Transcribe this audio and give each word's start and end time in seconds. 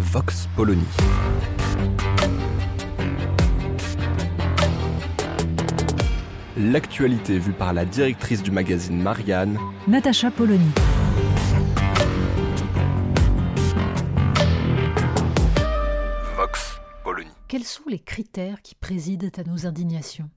Vox 0.00 0.48
Polony. 0.56 0.82
L'actualité 6.56 7.38
vue 7.38 7.52
par 7.52 7.74
la 7.74 7.84
directrice 7.84 8.42
du 8.42 8.50
magazine 8.50 9.00
Marianne, 9.00 9.58
Natacha 9.86 10.30
Polony. 10.30 10.70
Vox 16.34 16.80
Polony. 17.04 17.30
Quels 17.46 17.64
sont 17.64 17.84
les 17.88 17.98
critères 17.98 18.62
qui 18.62 18.74
président 18.74 19.28
à 19.36 19.44
nos 19.44 19.66
indignations? 19.66 20.30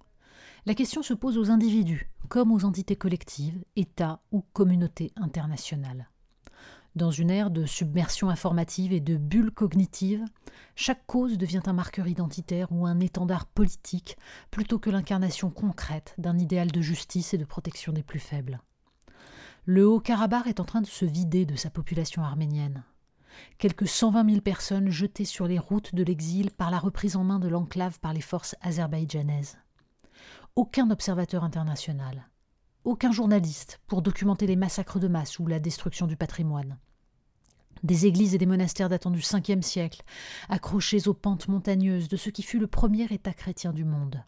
La 0.65 0.73
question 0.73 1.01
se 1.01 1.13
pose 1.13 1.37
aux 1.37 1.49
individus, 1.49 2.11
comme 2.27 2.51
aux 2.51 2.65
entités 2.65 2.97
collectives, 2.97 3.63
États 3.77 4.19
ou 4.33 4.41
communautés 4.53 5.13
internationales. 5.15 6.09
Dans 6.95 7.09
une 7.09 7.31
ère 7.31 7.49
de 7.49 7.65
submersion 7.65 8.29
informative 8.29 8.93
et 8.93 8.99
de 8.99 9.17
bulle 9.17 9.49
cognitive, 9.49 10.23
chaque 10.75 11.03
cause 11.07 11.39
devient 11.39 11.63
un 11.65 11.73
marqueur 11.73 12.07
identitaire 12.07 12.71
ou 12.71 12.85
un 12.85 12.99
étendard 12.99 13.47
politique 13.47 14.15
plutôt 14.51 14.77
que 14.77 14.91
l'incarnation 14.91 15.49
concrète 15.49 16.13
d'un 16.19 16.37
idéal 16.37 16.71
de 16.71 16.81
justice 16.81 17.33
et 17.33 17.39
de 17.39 17.45
protection 17.45 17.93
des 17.93 18.03
plus 18.03 18.19
faibles. 18.19 18.61
Le 19.65 19.87
Haut-Karabakh 19.87 20.45
est 20.45 20.59
en 20.59 20.65
train 20.65 20.81
de 20.81 20.87
se 20.87 21.05
vider 21.05 21.47
de 21.47 21.55
sa 21.55 21.71
population 21.71 22.21
arménienne. 22.21 22.83
Quelques 23.57 23.87
120 23.87 24.29
000 24.29 24.41
personnes 24.41 24.91
jetées 24.91 25.25
sur 25.25 25.47
les 25.47 25.57
routes 25.57 25.95
de 25.95 26.03
l'exil 26.03 26.51
par 26.51 26.69
la 26.69 26.77
reprise 26.77 27.15
en 27.15 27.23
main 27.23 27.39
de 27.39 27.47
l'enclave 27.47 27.99
par 27.99 28.13
les 28.13 28.21
forces 28.21 28.55
azerbaïdjanaises. 28.61 29.57
Aucun 30.55 30.91
observateur 30.91 31.43
international, 31.43 32.27
aucun 32.85 33.11
journaliste 33.11 33.79
pour 33.87 34.01
documenter 34.01 34.47
les 34.47 34.55
massacres 34.55 34.99
de 34.99 35.07
masse 35.07 35.39
ou 35.39 35.47
la 35.47 35.59
destruction 35.59 36.07
du 36.07 36.17
patrimoine. 36.17 36.77
Des 37.83 38.05
églises 38.05 38.33
et 38.33 38.37
des 38.37 38.45
monastères 38.45 38.89
datant 38.89 39.11
du 39.11 39.19
5e 39.19 39.61
siècle, 39.61 40.03
accrochés 40.49 41.07
aux 41.07 41.13
pentes 41.13 41.47
montagneuses 41.47 42.07
de 42.07 42.17
ce 42.17 42.29
qui 42.29 42.43
fut 42.43 42.59
le 42.59 42.67
premier 42.67 43.05
État 43.05 43.33
chrétien 43.33 43.73
du 43.73 43.83
monde. 43.83 44.23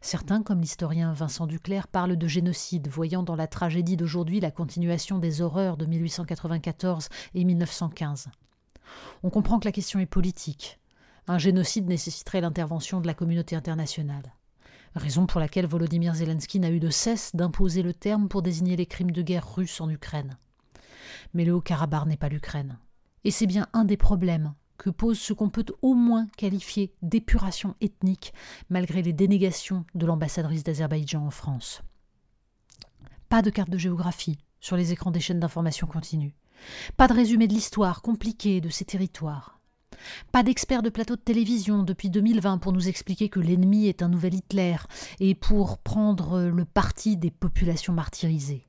Certains, 0.00 0.42
comme 0.42 0.60
l'historien 0.60 1.12
Vincent 1.12 1.46
Duclerc, 1.46 1.88
parlent 1.88 2.16
de 2.16 2.28
génocide, 2.28 2.88
voyant 2.88 3.22
dans 3.22 3.36
la 3.36 3.46
tragédie 3.46 3.96
d'aujourd'hui 3.96 4.40
la 4.40 4.50
continuation 4.50 5.18
des 5.18 5.40
horreurs 5.40 5.76
de 5.76 5.86
1894 5.86 7.08
et 7.34 7.44
1915. 7.44 8.28
On 9.22 9.30
comprend 9.30 9.58
que 9.58 9.64
la 9.64 9.72
question 9.72 9.98
est 9.98 10.06
politique. 10.06 10.78
Un 11.26 11.38
génocide 11.38 11.88
nécessiterait 11.88 12.42
l'intervention 12.42 13.00
de 13.00 13.06
la 13.06 13.14
communauté 13.14 13.56
internationale. 13.56 14.34
Raison 14.94 15.26
pour 15.26 15.40
laquelle 15.40 15.66
Volodymyr 15.66 16.14
Zelensky 16.14 16.60
n'a 16.60 16.70
eu 16.70 16.78
de 16.78 16.90
cesse 16.90 17.34
d'imposer 17.34 17.82
le 17.82 17.92
terme 17.92 18.28
pour 18.28 18.42
désigner 18.42 18.76
les 18.76 18.86
crimes 18.86 19.10
de 19.10 19.22
guerre 19.22 19.54
russes 19.54 19.80
en 19.80 19.88
Ukraine. 19.88 20.38
Mais 21.32 21.44
le 21.44 21.52
Haut-Karabakh 21.52 22.06
n'est 22.06 22.16
pas 22.16 22.28
l'Ukraine. 22.28 22.78
Et 23.24 23.30
c'est 23.30 23.46
bien 23.46 23.66
un 23.72 23.84
des 23.84 23.96
problèmes 23.96 24.54
que 24.78 24.90
pose 24.90 25.18
ce 25.18 25.32
qu'on 25.32 25.50
peut 25.50 25.64
au 25.82 25.94
moins 25.94 26.28
qualifier 26.36 26.92
d'épuration 27.02 27.74
ethnique, 27.80 28.32
malgré 28.70 29.02
les 29.02 29.12
dénégations 29.12 29.84
de 29.94 30.06
l'ambassadrice 30.06 30.62
d'Azerbaïdjan 30.62 31.26
en 31.26 31.30
France. 31.30 31.82
Pas 33.28 33.42
de 33.42 33.50
carte 33.50 33.70
de 33.70 33.78
géographie 33.78 34.38
sur 34.60 34.76
les 34.76 34.92
écrans 34.92 35.10
des 35.10 35.20
chaînes 35.20 35.40
d'information 35.40 35.86
continue. 35.86 36.34
Pas 36.96 37.08
de 37.08 37.14
résumé 37.14 37.48
de 37.48 37.54
l'histoire 37.54 38.00
compliquée 38.00 38.60
de 38.60 38.68
ces 38.68 38.84
territoires. 38.84 39.53
Pas 40.32 40.42
d'experts 40.42 40.82
de 40.82 40.90
plateau 40.90 41.16
de 41.16 41.20
télévision 41.20 41.82
depuis 41.82 42.10
2020 42.10 42.58
pour 42.58 42.72
nous 42.72 42.88
expliquer 42.88 43.28
que 43.28 43.40
l'ennemi 43.40 43.86
est 43.86 44.02
un 44.02 44.08
nouvel 44.08 44.34
Hitler 44.34 44.76
et 45.20 45.34
pour 45.34 45.78
prendre 45.78 46.42
le 46.42 46.64
parti 46.64 47.16
des 47.16 47.30
populations 47.30 47.92
martyrisées. 47.92 48.66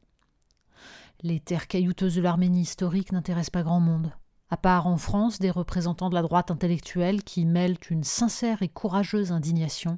Les 1.21 1.39
terres 1.39 1.67
caillouteuses 1.67 2.15
de 2.15 2.21
l'Arménie 2.21 2.61
historique 2.61 3.11
n'intéressent 3.11 3.49
pas 3.49 3.63
grand 3.63 3.79
monde 3.79 4.11
à 4.49 4.57
part 4.57 4.87
en 4.87 4.97
France 4.97 5.39
des 5.39 5.51
représentants 5.51 6.09
de 6.09 6.15
la 6.15 6.21
droite 6.21 6.51
intellectuelle 6.51 7.23
qui 7.23 7.45
mêlent 7.45 7.77
une 7.89 8.03
sincère 8.03 8.61
et 8.61 8.67
courageuse 8.67 9.31
indignation, 9.31 9.97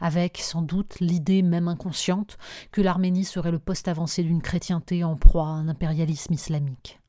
avec 0.00 0.38
sans 0.38 0.62
doute 0.62 1.00
l'idée 1.00 1.42
même 1.42 1.68
inconsciente 1.68 2.38
que 2.70 2.80
l'Arménie 2.80 3.24
serait 3.24 3.50
le 3.50 3.58
poste 3.58 3.88
avancé 3.88 4.22
d'une 4.22 4.42
chrétienté 4.42 5.02
en 5.04 5.16
proie 5.16 5.48
à 5.48 5.50
un 5.50 5.68
impérialisme 5.68 6.32
islamique. 6.32 7.00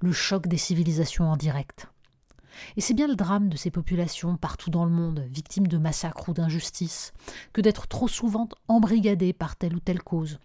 Le 0.00 0.12
choc 0.12 0.46
des 0.46 0.58
civilisations 0.58 1.30
en 1.30 1.36
direct. 1.36 1.91
Et 2.76 2.80
c'est 2.80 2.94
bien 2.94 3.08
le 3.08 3.16
drame 3.16 3.48
de 3.48 3.56
ces 3.56 3.70
populations 3.70 4.36
partout 4.36 4.70
dans 4.70 4.84
le 4.84 4.90
monde, 4.90 5.24
victimes 5.30 5.66
de 5.66 5.78
massacres 5.78 6.28
ou 6.28 6.32
d'injustices, 6.32 7.12
que 7.52 7.60
d'être 7.60 7.86
trop 7.86 8.08
souvent 8.08 8.48
embrigadées 8.68 9.32
par 9.32 9.56
telle 9.56 9.74
ou 9.74 9.80
telle 9.80 10.02
cause, 10.02 10.38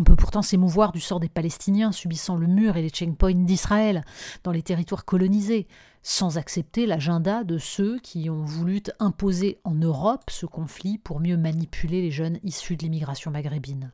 on 0.00 0.04
peut 0.04 0.16
pourtant 0.16 0.42
s'émouvoir 0.42 0.92
du 0.92 1.00
sort 1.00 1.18
des 1.18 1.28
Palestiniens 1.28 1.90
subissant 1.90 2.36
le 2.36 2.46
mur 2.46 2.76
et 2.76 2.82
les 2.82 2.88
checkpoints 2.88 3.34
d'Israël 3.34 4.04
dans 4.44 4.52
les 4.52 4.62
territoires 4.62 5.04
colonisés, 5.04 5.66
sans 6.02 6.38
accepter 6.38 6.86
l'agenda 6.86 7.42
de 7.42 7.58
ceux 7.58 7.98
qui 7.98 8.30
ont 8.30 8.44
voulu 8.44 8.80
imposer 9.00 9.58
en 9.64 9.74
Europe 9.74 10.30
ce 10.30 10.46
conflit 10.46 10.98
pour 10.98 11.18
mieux 11.18 11.36
manipuler 11.36 12.00
les 12.00 12.12
jeunes 12.12 12.38
issus 12.44 12.76
de 12.76 12.84
l'immigration 12.84 13.32
maghrébine. 13.32 13.90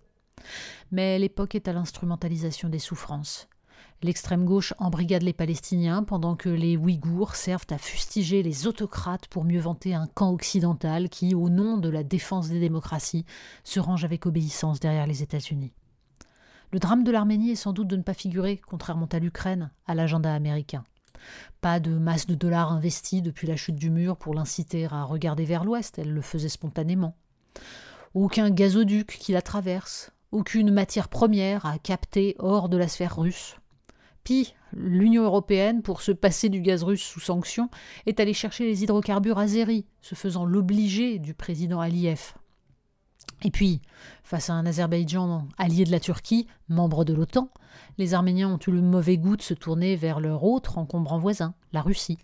Mais 0.93 1.19
l'époque 1.19 1.54
est 1.54 1.69
à 1.69 1.72
l'instrumentalisation 1.72 2.69
des 2.69 2.78
souffrances. 2.78 3.48
L'extrême 4.03 4.45
gauche 4.45 4.75
embrigade 4.78 5.22
les 5.22 5.33
Palestiniens 5.33 6.03
pendant 6.03 6.37
que 6.37 6.50
les 6.50 6.77
Ouïghours 6.77 7.37
servent 7.37 7.67
à 7.71 7.78
fustiger 7.78 8.43
les 8.43 8.67
autocrates 8.67 9.28
pour 9.28 9.45
mieux 9.45 9.61
vanter 9.61 9.95
un 9.95 10.06
camp 10.06 10.31
occidental 10.31 11.09
qui, 11.09 11.34
au 11.34 11.49
nom 11.49 11.78
de 11.78 11.89
la 11.89 12.03
défense 12.03 12.49
des 12.49 12.61
démocraties, 12.61 13.25
se 13.62 13.81
range 13.81 14.05
avec 14.05 14.27
obéissance 14.27 14.78
derrière 14.78 15.06
les 15.06 15.23
États-Unis. 15.23 15.73
Le 16.71 16.81
drame 16.81 17.05
de 17.05 17.11
l'Arménie 17.11 17.53
est 17.53 17.56
sans 17.56 17.73
doute 17.73 17.89
de 17.89 17.97
ne 17.97 18.03
pas 18.03 18.15
figurer, 18.15 18.61
contrairement 18.67 19.09
à 19.12 19.19
l'Ukraine, 19.19 19.71
à 19.87 19.94
l'agenda 19.94 20.34
américain. 20.34 20.84
Pas 21.61 21.81
de 21.81 21.97
masse 21.97 22.27
de 22.27 22.34
dollars 22.34 22.73
investis 22.73 23.23
depuis 23.23 23.47
la 23.47 23.56
chute 23.56 23.77
du 23.77 23.91
mur 23.91 24.17
pour 24.17 24.34
l'inciter 24.34 24.87
à 24.91 25.05
regarder 25.05 25.44
vers 25.44 25.65
l'ouest, 25.65 25.99
elle 25.99 26.12
le 26.12 26.21
faisait 26.21 26.49
spontanément. 26.49 27.17
Aucun 28.12 28.50
gazoduc 28.50 29.19
qui 29.19 29.33
la 29.33 29.41
traverse, 29.41 30.11
aucune 30.31 30.71
matière 30.71 31.09
première 31.09 31.65
à 31.65 31.78
capter 31.78 32.37
hors 32.39 32.69
de 32.69 32.77
la 32.77 32.89
sphère 32.89 33.17
russe. 33.17 33.56
Puis, 34.25 34.55
l'Union 34.73 35.23
européenne, 35.23 35.83
pour 35.83 36.01
se 36.01 36.11
passer 36.11 36.49
du 36.49 36.61
gaz 36.61 36.83
russe 36.83 37.03
sous 37.03 37.21
sanction, 37.21 37.69
est 38.07 38.21
allée 38.21 38.33
chercher 38.33 38.65
les 38.65 38.83
hydrocarbures 38.83 39.39
azéris, 39.39 39.87
se 40.01 40.15
faisant 40.15 40.47
l'obligé 40.47 41.19
du 41.19 41.35
président 41.35 41.81
Aliyev. 41.81 42.33
Et 43.43 43.51
puis, 43.51 43.83
face 44.23 44.49
à 44.49 44.55
un 44.55 44.65
Azerbaïdjan 44.65 45.47
allié 45.59 45.85
de 45.85 45.91
la 45.91 46.01
Turquie, 46.01 46.47
membre 46.69 47.05
de 47.05 47.12
l'OTAN, 47.12 47.51
les 47.99 48.15
Arméniens 48.15 48.49
ont 48.49 48.59
eu 48.67 48.71
le 48.71 48.81
mauvais 48.81 49.19
goût 49.19 49.37
de 49.37 49.43
se 49.43 49.55
tourner 49.55 49.97
vers 49.97 50.21
leur 50.21 50.45
autre 50.45 50.79
encombrant 50.79 51.19
voisin, 51.19 51.55
la 51.73 51.83
Russie. 51.83 52.19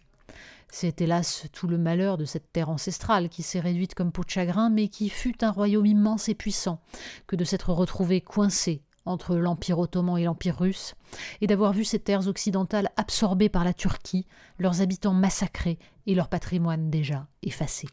C'est 0.73 1.01
hélas 1.01 1.47
tout 1.53 1.67
le 1.67 1.79
malheur 1.79 2.17
de 2.17 2.25
cette 2.25 2.53
terre 2.53 2.71
ancestrale 2.71 3.29
qui 3.29 3.43
s'est 3.43 3.61
réduite 3.61 3.95
comme 3.95 4.13
peau 4.13 4.23
de 4.23 4.31
chagrin, 4.31 4.71
mais 4.71 4.89
qui 4.89 5.11
fut 5.11 5.45
un 5.45 5.51
royaume 5.51 5.87
immense 5.87 6.29
et 6.29 6.35
puissant, 6.35 6.81
que 7.27 7.37
de 7.37 7.45
s'être 7.45 7.73
retrouvé 7.73 8.21
coincé 8.21 8.83
entre 9.07 9.37
l'Empire 9.37 9.79
ottoman 9.79 10.19
et 10.19 10.25
l'Empire 10.25 10.59
russe, 10.59 10.95
et 11.41 11.47
d'avoir 11.47 11.73
vu 11.73 11.85
ces 11.85 11.99
terres 11.99 12.29
occidentales 12.29 12.91
absorbées 12.97 13.49
par 13.49 13.65
la 13.65 13.73
Turquie, 13.73 14.27
leurs 14.59 14.81
habitants 14.81 15.15
massacrés 15.15 15.79
et 16.07 16.15
leur 16.15 16.29
patrimoine 16.29 16.91
déjà 16.91 17.27
effacé. 17.43 17.89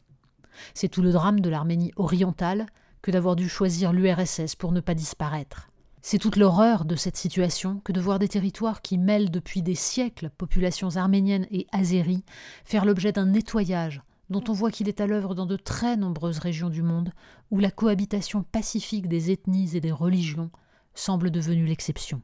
C'est 0.73 0.89
tout 0.89 1.01
le 1.01 1.11
drame 1.11 1.39
de 1.39 1.49
l'Arménie 1.49 1.91
orientale, 1.95 2.67
que 3.01 3.11
d'avoir 3.11 3.35
dû 3.35 3.47
choisir 3.47 3.93
l'URSS 3.93 4.55
pour 4.55 4.71
ne 4.71 4.81
pas 4.81 4.95
disparaître. 4.95 5.69
C'est 6.01 6.17
toute 6.19 6.35
l'horreur 6.35 6.85
de 6.85 6.95
cette 6.95 7.17
situation 7.17 7.79
que 7.83 7.91
de 7.91 8.01
voir 8.01 8.19
des 8.19 8.27
territoires 8.27 8.81
qui 8.81 8.97
mêlent 8.97 9.31
depuis 9.31 9.61
des 9.61 9.75
siècles 9.75 10.29
populations 10.29 10.95
arméniennes 10.95 11.47
et 11.51 11.67
azéries 11.71 12.23
faire 12.63 12.85
l'objet 12.85 13.11
d'un 13.11 13.25
nettoyage 13.25 14.01
dont 14.29 14.43
on 14.47 14.53
voit 14.53 14.71
qu'il 14.71 14.87
est 14.87 15.01
à 15.01 15.07
l'œuvre 15.07 15.35
dans 15.35 15.45
de 15.45 15.55
très 15.55 15.97
nombreuses 15.97 16.39
régions 16.39 16.69
du 16.69 16.81
monde 16.81 17.11
où 17.51 17.59
la 17.59 17.71
cohabitation 17.71 18.43
pacifique 18.43 19.07
des 19.07 19.31
ethnies 19.31 19.75
et 19.75 19.81
des 19.81 19.91
religions 19.91 20.49
semble 20.97 21.31
devenue 21.31 21.65
l'exception. 21.65 22.21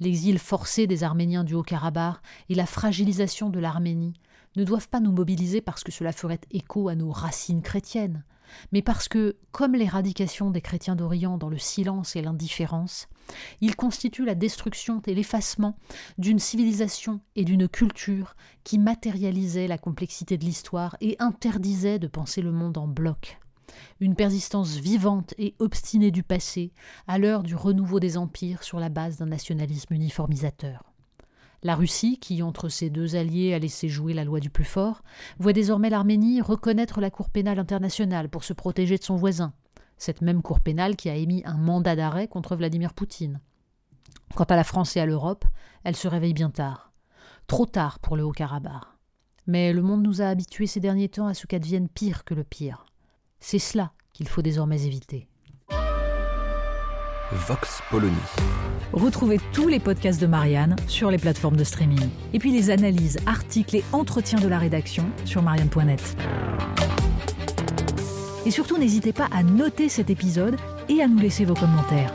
L'exil 0.00 0.38
forcé 0.38 0.86
des 0.86 1.04
Arméniens 1.04 1.44
du 1.44 1.54
Haut-Karabakh 1.54 2.16
et 2.48 2.54
la 2.54 2.66
fragilisation 2.66 3.50
de 3.50 3.60
l'Arménie 3.60 4.14
ne 4.56 4.64
doivent 4.64 4.88
pas 4.88 5.00
nous 5.00 5.12
mobiliser 5.12 5.60
parce 5.60 5.84
que 5.84 5.92
cela 5.92 6.12
ferait 6.12 6.40
écho 6.50 6.88
à 6.88 6.94
nos 6.94 7.10
racines 7.10 7.62
chrétiennes, 7.62 8.24
mais 8.72 8.82
parce 8.82 9.08
que, 9.08 9.36
comme 9.52 9.74
l'éradication 9.74 10.50
des 10.50 10.62
chrétiens 10.62 10.96
d'Orient 10.96 11.38
dans 11.38 11.50
le 11.50 11.58
silence 11.58 12.16
et 12.16 12.22
l'indifférence, 12.22 13.08
il 13.60 13.76
constitue 13.76 14.24
la 14.24 14.34
destruction 14.34 15.02
et 15.06 15.14
l'effacement 15.14 15.76
d'une 16.16 16.38
civilisation 16.38 17.20
et 17.36 17.44
d'une 17.44 17.68
culture 17.68 18.36
qui 18.64 18.78
matérialisait 18.78 19.68
la 19.68 19.78
complexité 19.78 20.38
de 20.38 20.44
l'histoire 20.44 20.96
et 21.00 21.16
interdisait 21.18 21.98
de 21.98 22.08
penser 22.08 22.40
le 22.40 22.52
monde 22.52 22.78
en 22.78 22.88
bloc. 22.88 23.38
Une 24.00 24.14
persistance 24.14 24.76
vivante 24.76 25.34
et 25.38 25.54
obstinée 25.58 26.10
du 26.10 26.22
passé 26.22 26.72
à 27.06 27.18
l'heure 27.18 27.42
du 27.42 27.54
renouveau 27.54 28.00
des 28.00 28.16
empires 28.16 28.62
sur 28.62 28.80
la 28.80 28.88
base 28.88 29.18
d'un 29.18 29.26
nationalisme 29.26 29.94
uniformisateur. 29.94 30.92
La 31.64 31.74
Russie, 31.74 32.18
qui 32.20 32.42
entre 32.42 32.68
ses 32.68 32.88
deux 32.88 33.16
alliés 33.16 33.52
a 33.52 33.58
laissé 33.58 33.88
jouer 33.88 34.14
la 34.14 34.24
loi 34.24 34.38
du 34.38 34.48
plus 34.48 34.64
fort, 34.64 35.02
voit 35.40 35.52
désormais 35.52 35.90
l'Arménie 35.90 36.40
reconnaître 36.40 37.00
la 37.00 37.10
Cour 37.10 37.30
pénale 37.30 37.58
internationale 37.58 38.28
pour 38.28 38.44
se 38.44 38.52
protéger 38.52 38.96
de 38.96 39.02
son 39.02 39.16
voisin, 39.16 39.52
cette 39.96 40.22
même 40.22 40.42
Cour 40.42 40.60
pénale 40.60 40.94
qui 40.94 41.10
a 41.10 41.16
émis 41.16 41.42
un 41.44 41.56
mandat 41.56 41.96
d'arrêt 41.96 42.28
contre 42.28 42.54
Vladimir 42.54 42.94
Poutine. 42.94 43.40
Quant 44.36 44.44
à 44.44 44.56
la 44.56 44.62
France 44.62 44.96
et 44.96 45.00
à 45.00 45.06
l'Europe, 45.06 45.44
elle 45.82 45.96
se 45.96 46.06
réveille 46.06 46.34
bien 46.34 46.50
tard. 46.50 46.92
Trop 47.48 47.66
tard 47.66 47.98
pour 47.98 48.16
le 48.16 48.24
Haut-Karabakh. 48.24 48.84
Mais 49.48 49.72
le 49.72 49.82
monde 49.82 50.02
nous 50.02 50.22
a 50.22 50.26
habitués 50.26 50.66
ces 50.66 50.80
derniers 50.80 51.08
temps 51.08 51.26
à 51.26 51.34
ce 51.34 51.46
qu'advienne 51.46 51.88
pire 51.88 52.24
que 52.24 52.34
le 52.34 52.44
pire. 52.44 52.86
C'est 53.40 53.58
cela 53.58 53.92
qu'il 54.12 54.28
faut 54.28 54.42
désormais 54.42 54.82
éviter. 54.84 55.28
Vox 57.30 57.82
Polony. 57.90 58.16
Retrouvez 58.92 59.38
tous 59.52 59.68
les 59.68 59.80
podcasts 59.80 60.20
de 60.20 60.26
Marianne 60.26 60.76
sur 60.86 61.10
les 61.10 61.18
plateformes 61.18 61.56
de 61.56 61.64
streaming. 61.64 62.08
Et 62.32 62.38
puis 62.38 62.52
les 62.52 62.70
analyses, 62.70 63.18
articles 63.26 63.76
et 63.76 63.84
entretiens 63.92 64.40
de 64.40 64.48
la 64.48 64.58
rédaction 64.58 65.04
sur 65.24 65.42
marianne.net. 65.42 66.16
Et 68.46 68.50
surtout, 68.50 68.78
n'hésitez 68.78 69.12
pas 69.12 69.28
à 69.30 69.42
noter 69.42 69.90
cet 69.90 70.08
épisode 70.08 70.56
et 70.88 71.02
à 71.02 71.08
nous 71.08 71.18
laisser 71.18 71.44
vos 71.44 71.54
commentaires. 71.54 72.14